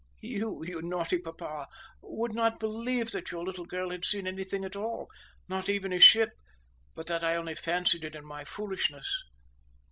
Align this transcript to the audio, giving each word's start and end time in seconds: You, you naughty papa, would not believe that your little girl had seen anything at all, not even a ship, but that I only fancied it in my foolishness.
You, 0.23 0.63
you 0.65 0.81
naughty 0.81 1.19
papa, 1.19 1.67
would 2.01 2.33
not 2.33 2.59
believe 2.59 3.11
that 3.11 3.29
your 3.29 3.43
little 3.45 3.67
girl 3.67 3.91
had 3.91 4.03
seen 4.03 4.25
anything 4.25 4.65
at 4.65 4.75
all, 4.75 5.09
not 5.47 5.69
even 5.69 5.93
a 5.93 5.99
ship, 5.99 6.31
but 6.95 7.05
that 7.05 7.23
I 7.23 7.35
only 7.35 7.53
fancied 7.53 8.03
it 8.03 8.15
in 8.15 8.25
my 8.25 8.43
foolishness. 8.43 9.21